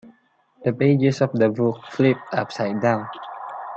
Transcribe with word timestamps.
The 0.65 0.73
pages 0.73 1.21
of 1.21 1.31
the 1.33 1.47
book 1.49 1.85
flipped 1.91 2.33
upside 2.33 2.81
down. 2.81 3.07